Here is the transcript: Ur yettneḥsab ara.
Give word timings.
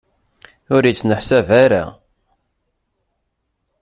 Ur 0.75 0.81
yettneḥsab 0.85 1.49
ara. 1.63 1.83